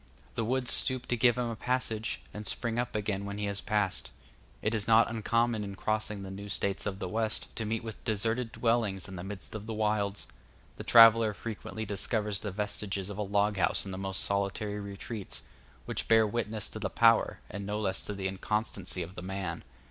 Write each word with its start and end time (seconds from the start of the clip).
The 0.33 0.43
woods 0.43 0.71
stoop 0.71 1.05
to 1.09 1.15
give 1.15 1.37
him 1.37 1.51
a 1.51 1.55
passage, 1.55 2.23
and 2.33 2.43
spring 2.43 2.79
up 2.79 2.95
again 2.95 3.23
when 3.23 3.37
he 3.37 3.45
has 3.45 3.61
passed. 3.61 4.09
It 4.63 4.73
is 4.73 4.87
not 4.87 5.11
uncommon 5.11 5.63
in 5.63 5.75
crossing 5.75 6.23
the 6.23 6.31
new 6.31 6.49
States 6.49 6.87
of 6.87 6.97
the 6.97 7.07
West 7.07 7.55
to 7.55 7.65
meet 7.65 7.83
with 7.83 8.03
deserted 8.03 8.51
dwellings 8.51 9.07
in 9.07 9.15
the 9.15 9.23
midst 9.23 9.53
of 9.53 9.67
the 9.67 9.75
wilds; 9.75 10.25
the 10.77 10.83
traveller 10.83 11.35
frequently 11.35 11.85
discovers 11.85 12.41
the 12.41 12.49
vestiges 12.49 13.11
of 13.11 13.19
a 13.19 13.21
log 13.21 13.57
house 13.57 13.85
in 13.85 13.91
the 13.91 13.97
most 13.99 14.23
solitary 14.23 14.79
retreats, 14.79 15.43
which 15.85 16.07
bear 16.07 16.25
witness 16.25 16.67
to 16.69 16.79
the 16.79 16.89
power, 16.89 17.39
and 17.47 17.67
no 17.67 17.79
less 17.79 18.03
to 18.07 18.15
the 18.15 18.27
inconstancy 18.27 19.03
of 19.03 19.23
man. 19.23 19.63